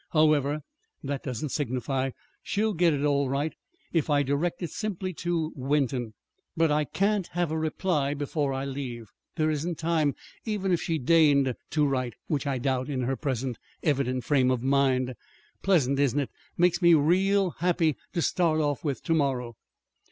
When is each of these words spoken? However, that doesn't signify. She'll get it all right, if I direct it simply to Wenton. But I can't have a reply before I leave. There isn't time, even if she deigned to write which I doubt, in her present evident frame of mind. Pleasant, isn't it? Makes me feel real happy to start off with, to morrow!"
However, 0.13 0.61
that 1.03 1.21
doesn't 1.21 1.49
signify. 1.49 2.09
She'll 2.41 2.73
get 2.73 2.91
it 2.91 3.03
all 3.03 3.29
right, 3.29 3.53
if 3.93 4.09
I 4.09 4.23
direct 4.23 4.63
it 4.63 4.71
simply 4.71 5.13
to 5.13 5.53
Wenton. 5.55 6.13
But 6.57 6.71
I 6.71 6.85
can't 6.85 7.27
have 7.33 7.51
a 7.51 7.57
reply 7.59 8.15
before 8.15 8.51
I 8.51 8.65
leave. 8.65 9.11
There 9.35 9.51
isn't 9.51 9.77
time, 9.77 10.15
even 10.43 10.71
if 10.71 10.81
she 10.81 10.97
deigned 10.97 11.53
to 11.69 11.85
write 11.85 12.15
which 12.25 12.47
I 12.47 12.57
doubt, 12.57 12.89
in 12.89 13.01
her 13.03 13.15
present 13.15 13.59
evident 13.83 14.23
frame 14.23 14.49
of 14.49 14.63
mind. 14.63 15.13
Pleasant, 15.61 15.99
isn't 15.99 16.19
it? 16.19 16.31
Makes 16.57 16.81
me 16.81 16.93
feel 16.93 17.01
real 17.01 17.49
happy 17.59 17.95
to 18.13 18.23
start 18.23 18.59
off 18.59 18.83
with, 18.83 19.03
to 19.03 19.13
morrow!" 19.13 19.55